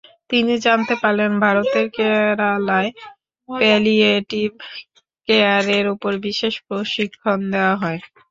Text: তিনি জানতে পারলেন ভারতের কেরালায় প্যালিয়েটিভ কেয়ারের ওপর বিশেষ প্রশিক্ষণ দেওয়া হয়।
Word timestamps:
তিনি 0.29 0.53
জানতে 0.65 0.93
পারলেন 1.01 1.31
ভারতের 1.43 1.85
কেরালায় 1.95 2.89
প্যালিয়েটিভ 3.49 4.49
কেয়ারের 5.27 5.85
ওপর 5.93 6.11
বিশেষ 6.25 6.53
প্রশিক্ষণ 6.67 7.39
দেওয়া 7.53 7.75
হয়। 7.81 7.99